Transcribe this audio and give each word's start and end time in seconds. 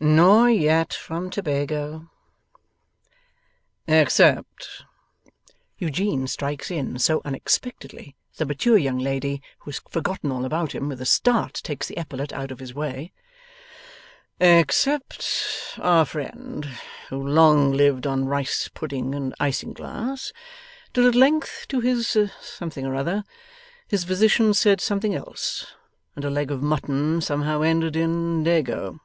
'Nor 0.00 0.50
yet 0.50 0.92
from 0.94 1.30
Tobago.' 1.30 2.08
'Except,' 3.86 4.84
Eugene 5.78 6.26
strikes 6.26 6.72
in: 6.72 6.98
so 6.98 7.20
unexpectedly 7.24 8.16
that 8.32 8.38
the 8.38 8.46
mature 8.46 8.78
young 8.78 8.98
lady, 8.98 9.42
who 9.60 9.70
has 9.70 9.80
forgotten 9.90 10.32
all 10.32 10.44
about 10.44 10.72
him, 10.74 10.88
with 10.88 11.00
a 11.00 11.06
start 11.06 11.54
takes 11.62 11.86
the 11.86 11.98
epaulette 11.98 12.32
out 12.32 12.50
of 12.50 12.58
his 12.58 12.74
way: 12.74 13.12
'except 14.40 15.72
our 15.78 16.04
friend 16.04 16.64
who 17.10 17.22
long 17.24 17.70
lived 17.70 18.06
on 18.06 18.24
rice 18.24 18.68
pudding 18.72 19.14
and 19.14 19.34
isinglass, 19.38 20.32
till 20.94 21.06
at 21.06 21.14
length 21.14 21.66
to 21.68 21.80
his 21.80 22.16
something 22.40 22.86
or 22.86 22.96
other, 22.96 23.22
his 23.86 24.04
physician 24.04 24.52
said 24.52 24.80
something 24.80 25.14
else, 25.14 25.66
and 26.16 26.24
a 26.24 26.30
leg 26.30 26.50
of 26.50 26.62
mutton 26.62 27.20
somehow 27.20 27.60
ended 27.60 27.94
in 27.94 28.42
daygo. 28.42 28.98